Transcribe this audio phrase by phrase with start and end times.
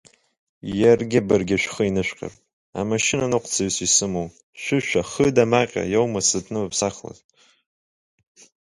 [0.79, 2.41] Иаргьы баргьы шәхы еинышәҟьартә
[2.79, 4.27] амашьына ныҟцаҩыс исымоу
[4.61, 7.17] Шәышәа хыдамаҟьа иоума сзыҭныбԥсахлаз!